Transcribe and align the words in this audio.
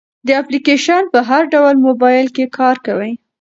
دا 0.27 0.33
اپلیکیشن 0.41 1.03
په 1.13 1.19
هر 1.29 1.43
ډول 1.53 1.75
موبایل 1.87 2.27
کې 2.35 2.45
کار 2.57 2.75
کوي. 2.85 3.11